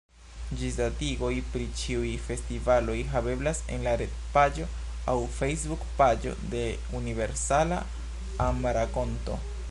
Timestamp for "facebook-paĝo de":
5.35-6.63